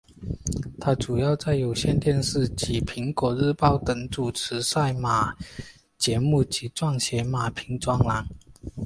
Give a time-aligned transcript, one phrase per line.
[0.79, 5.31] 她主要在有线电视及苹果日报等主持赛马
[5.99, 8.27] 节目及撰写马评专栏。